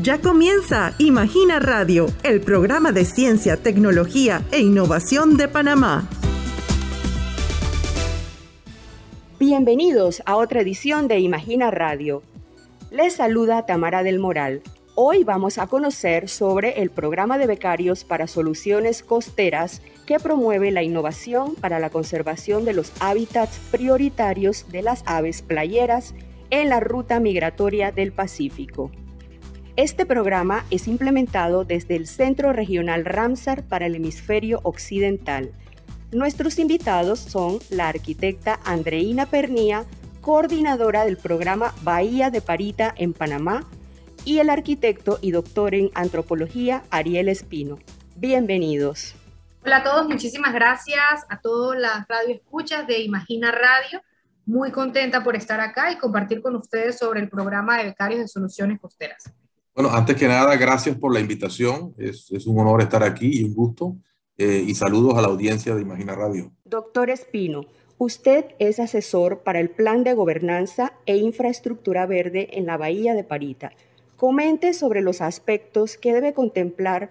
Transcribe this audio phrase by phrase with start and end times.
[0.00, 6.08] Ya comienza Imagina Radio, el programa de ciencia, tecnología e innovación de Panamá.
[9.40, 12.22] Bienvenidos a otra edición de Imagina Radio.
[12.92, 14.62] Les saluda Tamara del Moral.
[14.94, 20.84] Hoy vamos a conocer sobre el programa de becarios para soluciones costeras que promueve la
[20.84, 26.14] innovación para la conservación de los hábitats prioritarios de las aves playeras
[26.50, 28.92] en la ruta migratoria del Pacífico.
[29.78, 35.52] Este programa es implementado desde el Centro Regional Ramsar para el Hemisferio Occidental.
[36.10, 39.84] Nuestros invitados son la arquitecta Andreina Pernía,
[40.20, 43.68] coordinadora del programa Bahía de Parita en Panamá,
[44.24, 47.78] y el arquitecto y doctor en antropología Ariel Espino.
[48.16, 49.14] Bienvenidos.
[49.64, 54.02] Hola a todos, muchísimas gracias a todas las radioescuchas de Imagina Radio.
[54.44, 58.26] Muy contenta por estar acá y compartir con ustedes sobre el programa de becarios de
[58.26, 59.32] soluciones costeras.
[59.78, 61.94] Bueno, antes que nada, gracias por la invitación.
[61.96, 63.96] Es, es un honor estar aquí y un gusto.
[64.36, 66.50] Eh, y saludos a la audiencia de Imagina Radio.
[66.64, 67.64] Doctor Espino,
[67.96, 73.22] usted es asesor para el Plan de Gobernanza e Infraestructura Verde en la Bahía de
[73.22, 73.70] Parita.
[74.16, 77.10] Comente sobre los aspectos que debe contemplar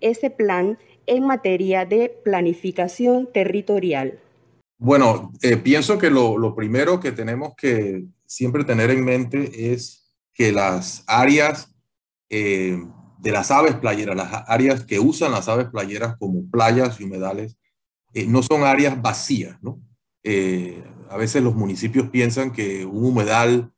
[0.00, 4.18] ese plan en materia de planificación territorial.
[4.78, 10.14] Bueno, eh, pienso que lo, lo primero que tenemos que siempre tener en mente es
[10.32, 11.75] que las áreas
[12.28, 12.78] eh,
[13.18, 17.56] de las aves playeras, las áreas que usan las aves playeras como playas y humedales,
[18.12, 19.80] eh, no son áreas vacías, ¿no?
[20.22, 23.72] Eh, a veces los municipios piensan que un humedal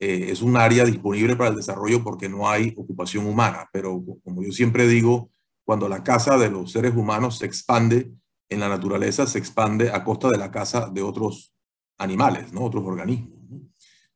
[0.00, 4.52] es un área disponible para el desarrollo porque no hay ocupación humana, pero como yo
[4.52, 5.30] siempre digo,
[5.64, 8.12] cuando la casa de los seres humanos se expande
[8.50, 11.54] en la naturaleza, se expande a costa de la casa de otros
[11.96, 12.64] animales, ¿no?
[12.64, 13.38] otros organismos.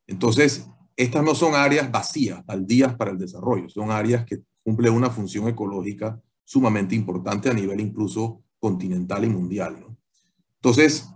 [0.06, 0.68] Entonces,
[0.98, 5.46] estas no son áreas vacías, baldías para el desarrollo, son áreas que cumplen una función
[5.46, 9.86] ecológica sumamente importante a nivel incluso continental y mundial.
[10.56, 11.08] Entonces,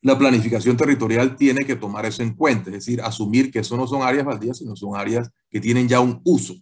[0.00, 3.86] la planificación territorial tiene que tomar eso en cuenta, es decir, asumir que eso no
[3.86, 6.54] son áreas baldías, sino son áreas que tienen ya un uso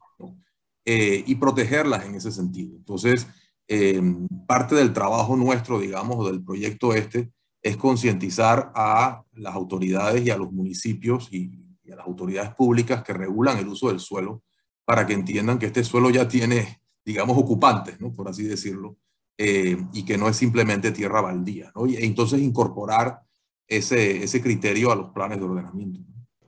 [0.84, 2.74] eh, y protegerlas en ese sentido.
[2.74, 3.28] Entonces,
[3.68, 4.02] eh,
[4.48, 7.30] parte del trabajo nuestro, digamos, del proyecto este,
[7.62, 13.02] es concientizar a las autoridades y a los municipios y y a las autoridades públicas
[13.02, 14.42] que regulan el uso del suelo
[14.84, 18.12] para que entiendan que este suelo ya tiene, digamos, ocupantes, ¿no?
[18.12, 18.96] por así decirlo,
[19.36, 21.72] eh, y que no es simplemente tierra baldía.
[21.74, 21.86] ¿no?
[21.86, 23.20] Y, entonces incorporar
[23.66, 26.00] ese, ese criterio a los planes de ordenamiento.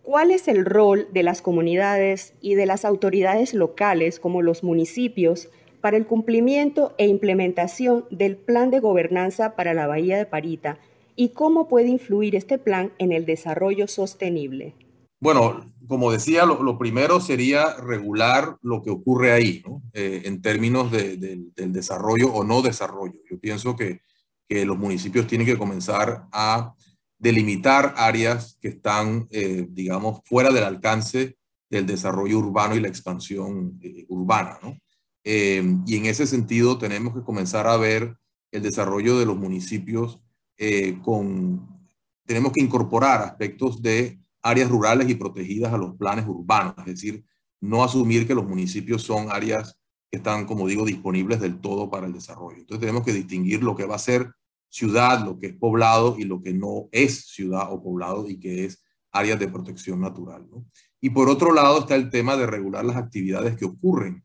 [0.02, 5.48] ¿Cuál es el rol de las comunidades y de las autoridades locales, como los municipios,
[5.80, 10.78] para el cumplimiento e implementación del plan de gobernanza para la Bahía de Parita
[11.16, 14.74] y cómo puede influir este plan en el desarrollo sostenible?
[15.20, 19.82] Bueno, como decía, lo, primero sería regular lo que ocurre ahí, ¿no?
[19.92, 23.18] Eh, en términos del desarrollo o no desarrollo.
[23.28, 24.00] Yo pienso que,
[24.48, 26.74] los municipios tienen que comenzar a
[27.18, 31.36] delimitar áreas que están, eh, digamos, fuera del alcance
[31.68, 34.76] del desarrollo urbano y la expansión eh, urbana, ¿no?
[35.22, 38.16] y en ese sentido tenemos que comenzar a ver
[38.50, 40.18] el desarrollo de los municipios
[41.02, 41.88] con,
[42.24, 47.24] tenemos que incorporar aspectos de áreas rurales y protegidas a los planes urbanos, es decir,
[47.60, 49.78] no asumir que los municipios son áreas
[50.10, 52.58] que están, como digo, disponibles del todo para el desarrollo.
[52.58, 54.32] Entonces tenemos que distinguir lo que va a ser
[54.68, 58.64] ciudad, lo que es poblado y lo que no es ciudad o poblado y que
[58.64, 60.46] es áreas de protección natural.
[61.00, 64.24] Y por otro lado está el tema de regular las actividades que ocurren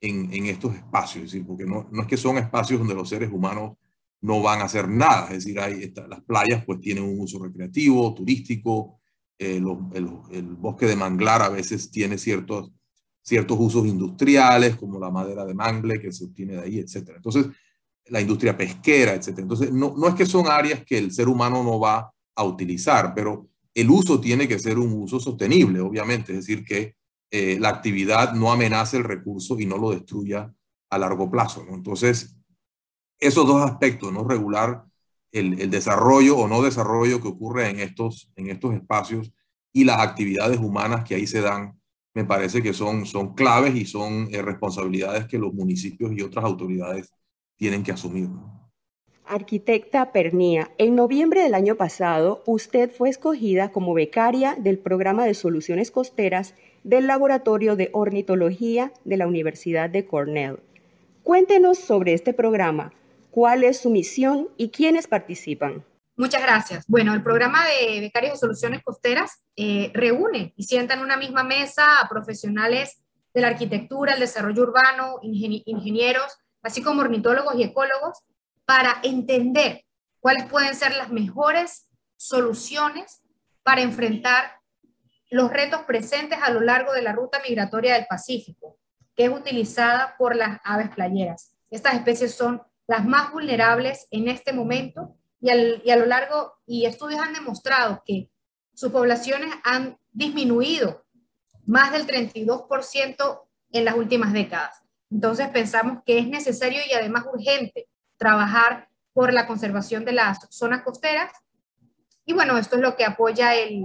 [0.00, 3.30] en, estos espacios, es decir, porque no, no, es que son espacios donde los seres
[3.32, 3.78] humanos
[4.20, 8.12] no van a hacer nada, es decir, hay, las playas pues tienen un uso recreativo,
[8.12, 9.00] turístico,
[9.38, 9.64] el,
[10.58, 12.70] bosque de manglar a veces tiene ciertos,
[13.22, 17.12] ciertos usos industriales, como la madera de mangle que se obtiene de ahí, etc.
[17.16, 17.46] Entonces,
[18.06, 19.38] la industria pesquera, etc.
[19.38, 23.14] Entonces, no, no es que son áreas que el ser humano no va a utilizar,
[23.14, 26.94] pero el uso tiene que ser un uso sostenible, obviamente, es decir, que
[27.30, 30.52] eh, la actividad no amenace el recurso y no lo destruya
[30.90, 31.66] a largo plazo.
[31.68, 32.36] Entonces,
[33.18, 34.22] esos dos aspectos, ¿no?
[34.22, 34.84] Regular
[35.34, 39.32] el, desarrollo o no desarrollo que ocurre en estos, en estos espacios
[39.72, 41.78] y las actividades humanas que ahí se dan,
[42.14, 46.44] me parece que son, son claves y son eh, responsabilidades que los municipios y otras
[46.44, 47.12] autoridades
[47.56, 48.28] tienen que asumir.
[49.26, 55.34] Arquitecta Pernía, en noviembre del año pasado, usted fue escogida como becaria del programa de
[55.34, 56.54] soluciones costeras
[56.84, 60.60] del Laboratorio de Ornitología de la Universidad de Cornell.
[61.22, 62.92] Cuéntenos sobre este programa,
[63.34, 65.84] cuál es su misión y quiénes participan.
[66.16, 66.84] Muchas gracias.
[66.86, 71.42] Bueno, el programa de Becarios de Soluciones Costeras eh, reúne y sienta en una misma
[71.42, 73.02] mesa a profesionales
[73.34, 78.20] de la arquitectura, el desarrollo urbano, ingenieros, así como ornitólogos y ecólogos,
[78.64, 79.84] para entender
[80.20, 83.20] cuáles pueden ser las mejores soluciones
[83.64, 84.60] para enfrentar
[85.28, 88.78] los retos presentes a lo largo de la ruta migratoria del Pacífico,
[89.16, 91.56] que es utilizada por las aves playeras.
[91.68, 97.20] Estas especies son las más vulnerables en este momento y, a lo largo, y estudios
[97.20, 98.30] han demostrado que
[98.72, 101.04] sus poblaciones han disminuido
[101.66, 103.42] más del 32%
[103.72, 104.82] en las últimas décadas.
[105.10, 110.82] Entonces pensamos que es necesario y además urgente trabajar por la conservación de las zonas
[110.82, 111.30] costeras.
[112.24, 113.84] Y bueno, esto es lo que apoya el,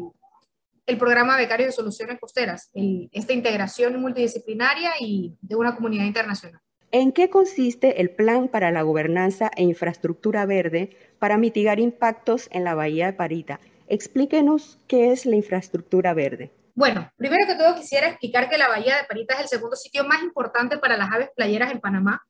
[0.86, 6.62] el programa Becario de Soluciones Costeras, esta integración multidisciplinaria y de una comunidad internacional.
[6.92, 12.64] ¿En qué consiste el Plan para la Gobernanza e Infraestructura Verde para mitigar impactos en
[12.64, 13.60] la Bahía de Parita?
[13.88, 16.52] Explíquenos qué es la infraestructura verde.
[16.74, 20.04] Bueno, primero que todo quisiera explicar que la Bahía de Parita es el segundo sitio
[20.04, 22.24] más importante para las aves playeras en Panamá.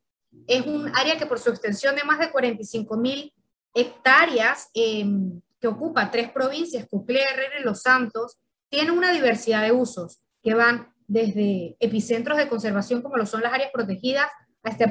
[0.46, 3.34] Es un área que por su extensión de más de 45 mil
[3.74, 9.72] hectáreas em, que ocupa tres provincias, Coclé, Herrera y Los Santos, tiene una diversidad de
[9.72, 14.28] usos que van desde epicentros de conservación como lo son las áreas protegidas
[14.64, 14.86] hasta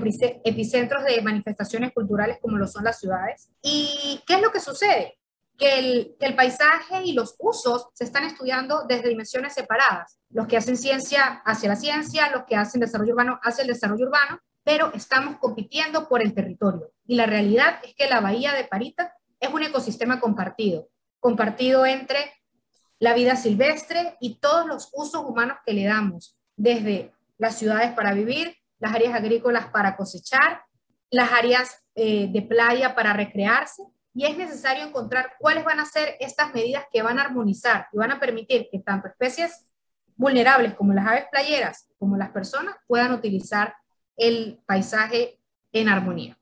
[0.45, 3.51] epicentros de manifestaciones culturales como lo son las ciudades.
[3.63, 5.19] ¿Y qué es lo que sucede?
[5.57, 10.19] Que el, que el, paisaje y los usos se están estudiando desde dimensiones separadas.
[10.31, 14.07] Los que hacen ciencia hacia la ciencia, los que hacen desarrollo urbano hacia el desarrollo
[14.07, 16.93] urbano, pero estamos compitiendo por el territorio.
[17.07, 20.89] Y la realidad es que la bahía de Parita es un ecosistema compartido,
[21.21, 22.33] compartido entre
[22.99, 28.13] la vida silvestre y todos los usos humanos que le damos, desde las ciudades para
[28.13, 30.63] vivir, las áreas agrícolas para cosechar,
[31.11, 33.83] las áreas eh, de playa para recrearse,
[34.15, 37.99] y es necesario encontrar cuáles van a ser estas medidas que van a armonizar y
[37.99, 39.67] van a permitir que tanto especies
[40.17, 43.75] vulnerables como las aves playeras como las personas puedan utilizar
[44.17, 45.39] el paisaje
[45.73, 46.39] en armonía.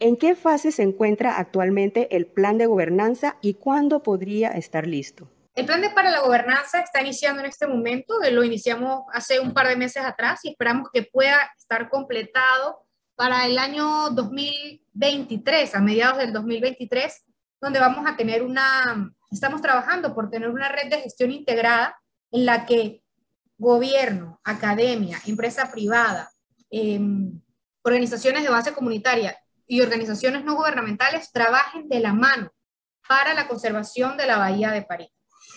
[0.00, 5.28] ¿En qué fase se encuentra actualmente el plan de gobernanza y cuándo podría estar listo?
[5.54, 9.52] El plan de para la gobernanza está iniciando en este momento, lo iniciamos hace un
[9.52, 12.86] par de meses atrás y esperamos que pueda estar completado
[13.16, 17.24] para el año 2023, a mediados del 2023,
[17.60, 22.00] donde vamos a tener una, estamos trabajando por tener una red de gestión integrada
[22.30, 23.02] en la que
[23.58, 26.30] gobierno, academia, empresa privada,
[26.70, 27.40] em,
[27.82, 29.36] organizaciones de base comunitaria
[29.66, 32.52] y organizaciones no gubernamentales trabajen de la mano
[33.06, 35.10] para la conservación de la Bahía de París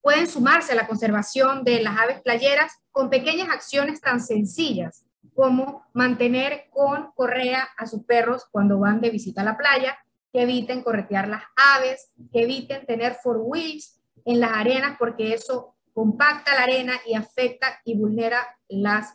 [0.00, 5.04] pueden sumarse a la conservación de las aves playeras con pequeñas acciones tan sencillas
[5.34, 9.98] como mantener con correa a sus perros cuando van de visita a la playa,
[10.32, 15.76] que eviten corretear las aves, que eviten tener four wheels en las arenas porque eso
[15.92, 19.14] compacta la arena y afecta y vulnera las.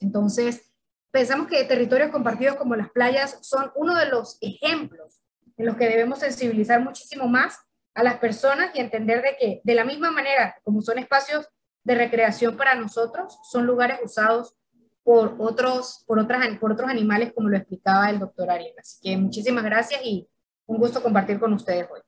[0.00, 0.70] Entonces,
[1.10, 5.22] pensamos que territorios compartidos como las playas son uno de los ejemplos
[5.56, 7.58] en los que debemos sensibilizar muchísimo más
[7.94, 11.48] a las personas y entender de que de la misma manera como son espacios
[11.84, 14.54] de recreación para nosotros, son lugares usados
[15.02, 18.74] por otros, por otras, por otros animales, como lo explicaba el doctor Ariel.
[18.76, 20.28] Así que muchísimas gracias y
[20.66, 22.00] un gusto compartir con ustedes hoy.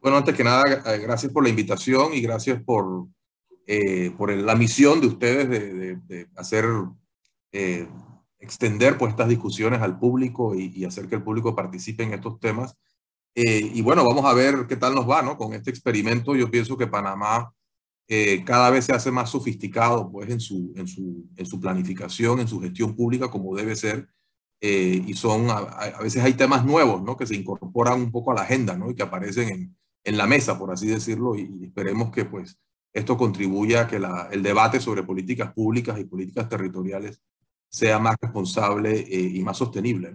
[0.00, 3.08] Bueno, antes que nada, eh, gracias por la invitación y gracias por
[3.66, 6.66] eh, por la misión de ustedes de, hacer,
[7.52, 7.88] eh,
[8.38, 12.76] extender pues estas discusiones al público y, hacer que el público participe en estos temas.
[13.34, 15.38] Eh, y bueno, vamos a ver qué tal nos va, ¿no?
[15.38, 17.52] Con este experimento yo pienso que Panamá
[18.44, 22.48] cada vez se hace más sofisticado pues en su, en su, en su planificación, en
[22.48, 24.08] su gestión pública como debe ser.
[24.60, 27.16] y son, a, veces hay temas nuevos, ¿no?
[27.16, 28.90] Que se incorporan un poco a la agenda, ¿no?
[28.90, 32.58] Y que aparecen en, en la mesa, por así decirlo, y, y esperemos que pues
[32.94, 37.20] esto contribuye a que el debate sobre políticas públicas y políticas territoriales
[37.68, 40.14] sea más responsable eh, y más sostenible.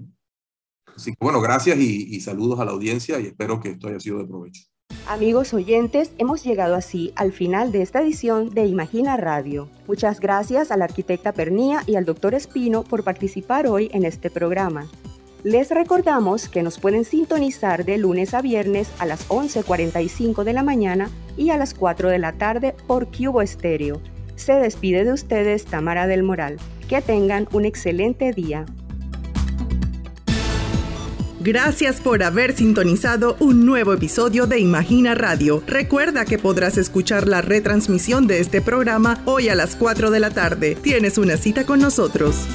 [0.95, 3.99] Así que bueno, gracias y, y saludos a la audiencia y espero que esto haya
[3.99, 4.63] sido de provecho.
[5.07, 9.69] Amigos oyentes, hemos llegado así al final de esta edición de Imagina Radio.
[9.87, 14.29] Muchas gracias a la arquitecta Pernía y al doctor Espino por participar hoy en este
[14.29, 14.87] programa.
[15.43, 20.63] Les recordamos que nos pueden sintonizar de lunes a viernes a las 11.45 de la
[20.63, 24.01] mañana y a las 4 de la tarde por Cubo Estéreo.
[24.35, 26.57] Se despide de ustedes Tamara del Moral.
[26.89, 28.65] Que tengan un excelente día.
[31.39, 35.63] Gracias por haber sintonizado un nuevo episodio de Imagina Radio.
[35.65, 40.31] Recuerda que podrás escuchar la retransmisión de este programa hoy a las 4 de la
[40.31, 40.75] tarde.
[40.75, 42.45] Tienes una cita con nosotros.